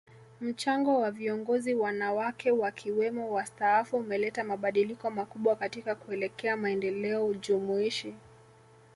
Mchango 0.41 0.99
wa 1.01 1.11
viongozi 1.11 1.73
wanawake 1.73 2.51
wakiwemo 2.51 3.31
wastaafu 3.33 3.97
umeleta 3.97 4.43
mabadiliko 4.43 5.09
makubwa 5.11 5.55
katika 5.55 5.95
kuelekea 5.95 6.57
maendeleo 6.57 7.33
jumuishi 7.33 8.15